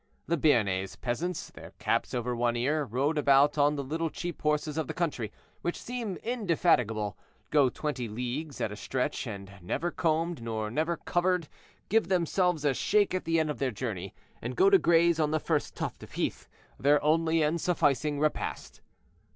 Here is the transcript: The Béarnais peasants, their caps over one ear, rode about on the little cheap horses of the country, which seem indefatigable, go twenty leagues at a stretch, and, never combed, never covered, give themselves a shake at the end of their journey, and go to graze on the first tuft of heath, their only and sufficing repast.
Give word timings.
The 0.25 0.35
Béarnais 0.35 0.99
peasants, 0.99 1.51
their 1.51 1.73
caps 1.77 2.15
over 2.15 2.35
one 2.35 2.55
ear, 2.55 2.83
rode 2.85 3.19
about 3.19 3.59
on 3.59 3.75
the 3.75 3.83
little 3.83 4.09
cheap 4.09 4.41
horses 4.41 4.75
of 4.75 4.87
the 4.87 4.95
country, 4.95 5.31
which 5.61 5.79
seem 5.79 6.15
indefatigable, 6.23 7.15
go 7.51 7.69
twenty 7.69 8.07
leagues 8.07 8.59
at 8.59 8.71
a 8.71 8.75
stretch, 8.75 9.27
and, 9.27 9.51
never 9.61 9.91
combed, 9.91 10.41
never 10.41 10.97
covered, 10.97 11.47
give 11.87 12.07
themselves 12.07 12.65
a 12.65 12.73
shake 12.73 13.13
at 13.13 13.25
the 13.25 13.39
end 13.39 13.51
of 13.51 13.59
their 13.59 13.69
journey, 13.69 14.15
and 14.41 14.55
go 14.55 14.71
to 14.71 14.79
graze 14.79 15.19
on 15.19 15.29
the 15.29 15.39
first 15.39 15.75
tuft 15.75 16.01
of 16.01 16.13
heath, 16.13 16.49
their 16.79 16.99
only 17.03 17.43
and 17.43 17.61
sufficing 17.61 18.19
repast. 18.19 18.81